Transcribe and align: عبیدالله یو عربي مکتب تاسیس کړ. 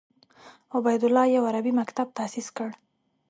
عبیدالله 0.75 1.23
یو 1.35 1.43
عربي 1.49 1.71
مکتب 1.81 2.07
تاسیس 2.17 2.47
کړ. 2.57 2.69